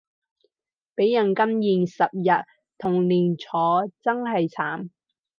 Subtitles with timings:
[0.95, 2.43] 畀人禁言十日
[2.79, 4.89] 同連坐真係慘